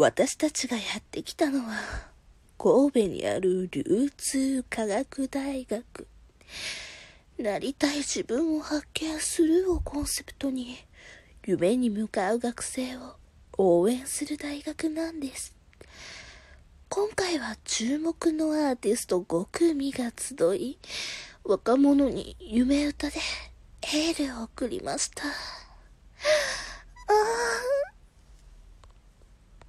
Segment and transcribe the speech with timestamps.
[0.00, 1.74] 私たちがやってきたのは、
[2.56, 6.06] 神戸にある流通科学大学。
[7.36, 10.76] なりたい自分を発見するをコンセプトに、
[11.44, 13.16] 夢に向かう学生を
[13.56, 15.52] 応援する大学なんです。
[16.88, 20.78] 今回は注目のアーティスト5組が集い、
[21.42, 23.16] 若者に夢歌で
[23.82, 25.24] エールを送りました。